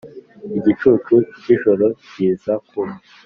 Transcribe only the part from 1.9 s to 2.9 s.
kiza ku